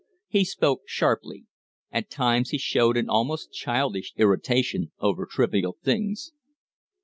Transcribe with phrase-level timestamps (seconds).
[0.27, 1.45] He spoke sharply.
[1.91, 6.31] At times he showed an almost childish irritation over trivial things.